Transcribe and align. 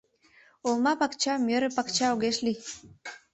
Олма 0.67 0.93
пакча 0.99 1.33
мӧрӧ 1.47 1.69
пакча 1.77 2.07
огеш 2.13 2.37
лий 2.45 2.57